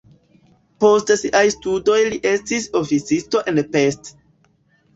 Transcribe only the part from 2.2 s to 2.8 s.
estis